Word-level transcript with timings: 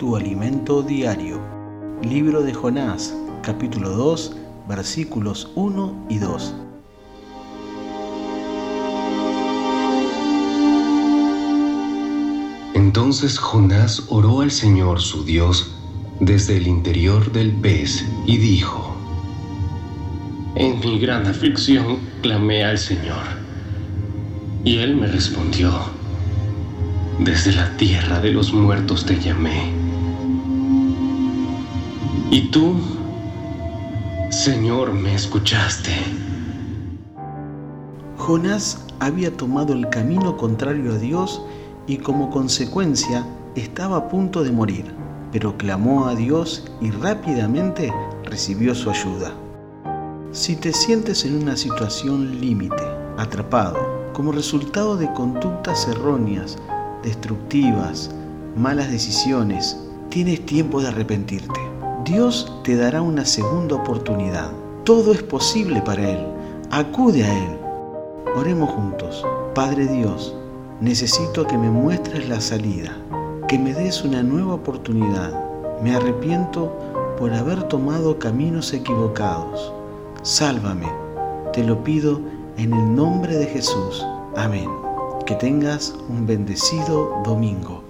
tu 0.00 0.16
alimento 0.16 0.80
diario. 0.80 1.38
Libro 2.02 2.42
de 2.42 2.54
Jonás, 2.54 3.14
capítulo 3.42 3.90
2, 3.90 4.34
versículos 4.66 5.50
1 5.56 6.06
y 6.08 6.16
2. 6.16 6.54
Entonces 12.72 13.38
Jonás 13.38 14.06
oró 14.08 14.40
al 14.40 14.50
Señor 14.50 15.02
su 15.02 15.22
Dios 15.22 15.76
desde 16.18 16.56
el 16.56 16.66
interior 16.66 17.30
del 17.32 17.52
pez 17.52 18.02
y 18.24 18.38
dijo, 18.38 18.96
En 20.54 20.80
mi 20.80 20.98
gran 20.98 21.26
aflicción 21.26 21.98
clamé 22.22 22.64
al 22.64 22.78
Señor, 22.78 23.26
y 24.64 24.78
Él 24.78 24.96
me 24.96 25.08
respondió, 25.08 25.70
desde 27.18 27.52
la 27.52 27.76
tierra 27.76 28.18
de 28.18 28.30
los 28.30 28.54
muertos 28.54 29.04
te 29.04 29.20
llamé. 29.20 29.79
Y 32.32 32.42
tú, 32.52 32.76
Señor, 34.30 34.92
me 34.92 35.16
escuchaste. 35.16 35.90
Jonás 38.18 38.86
había 39.00 39.36
tomado 39.36 39.72
el 39.72 39.88
camino 39.88 40.36
contrario 40.36 40.92
a 40.92 40.98
Dios 40.98 41.42
y 41.88 41.96
como 41.96 42.30
consecuencia 42.30 43.26
estaba 43.56 43.96
a 43.96 44.08
punto 44.08 44.44
de 44.44 44.52
morir, 44.52 44.84
pero 45.32 45.58
clamó 45.58 46.06
a 46.06 46.14
Dios 46.14 46.70
y 46.80 46.92
rápidamente 46.92 47.92
recibió 48.22 48.76
su 48.76 48.90
ayuda. 48.90 49.32
Si 50.30 50.54
te 50.54 50.72
sientes 50.72 51.24
en 51.24 51.42
una 51.42 51.56
situación 51.56 52.40
límite, 52.40 52.84
atrapado, 53.18 53.76
como 54.12 54.30
resultado 54.30 54.96
de 54.96 55.12
conductas 55.14 55.88
erróneas, 55.88 56.58
destructivas, 57.02 58.14
malas 58.56 58.88
decisiones, 58.88 59.76
tienes 60.10 60.46
tiempo 60.46 60.80
de 60.80 60.88
arrepentirte. 60.88 61.79
Dios 62.10 62.52
te 62.64 62.74
dará 62.74 63.02
una 63.02 63.24
segunda 63.24 63.76
oportunidad. 63.76 64.50
Todo 64.82 65.12
es 65.12 65.22
posible 65.22 65.80
para 65.80 66.10
Él. 66.10 66.26
Acude 66.72 67.22
a 67.22 67.32
Él. 67.32 67.56
Oremos 68.36 68.68
juntos. 68.70 69.24
Padre 69.54 69.86
Dios, 69.86 70.34
necesito 70.80 71.46
que 71.46 71.56
me 71.56 71.70
muestres 71.70 72.28
la 72.28 72.40
salida, 72.40 72.96
que 73.46 73.60
me 73.60 73.72
des 73.74 74.02
una 74.02 74.24
nueva 74.24 74.54
oportunidad. 74.54 75.32
Me 75.84 75.94
arrepiento 75.94 76.72
por 77.16 77.32
haber 77.32 77.62
tomado 77.68 78.18
caminos 78.18 78.72
equivocados. 78.72 79.72
Sálvame. 80.22 80.88
Te 81.52 81.62
lo 81.62 81.84
pido 81.84 82.20
en 82.56 82.72
el 82.72 82.96
nombre 82.96 83.36
de 83.36 83.46
Jesús. 83.46 84.04
Amén. 84.36 84.68
Que 85.26 85.36
tengas 85.36 85.94
un 86.08 86.26
bendecido 86.26 87.22
domingo. 87.24 87.89